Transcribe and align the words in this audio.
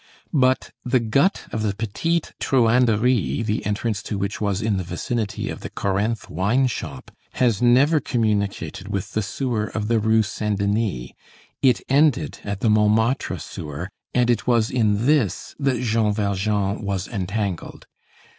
But 0.33 0.71
the 0.83 0.99
gut 0.99 1.43
of 1.51 1.61
the 1.61 1.75
Petite 1.75 2.33
Truanderie 2.39 3.43
the 3.45 3.63
entrance 3.67 4.01
to 4.01 4.17
which 4.17 4.41
was 4.41 4.59
in 4.59 4.77
the 4.77 4.83
vicinity 4.83 5.47
of 5.51 5.59
the 5.59 5.69
Corinthe 5.69 6.27
wine 6.27 6.65
shop 6.65 7.11
has 7.33 7.61
never 7.61 7.99
communicated 7.99 8.87
with 8.87 9.11
the 9.11 9.21
sewer 9.21 9.67
of 9.67 9.89
the 9.89 9.99
Rue 9.99 10.23
Saint 10.23 10.57
Denis; 10.57 11.11
it 11.61 11.81
ended 11.87 12.39
at 12.43 12.61
the 12.61 12.69
Montmartre 12.71 13.37
sewer, 13.37 13.89
and 14.11 14.31
it 14.31 14.47
was 14.47 14.71
in 14.71 15.05
this 15.05 15.53
that 15.59 15.79
Jean 15.83 16.11
Valjean 16.11 16.81
was 16.81 17.07
entangled. 17.07 17.85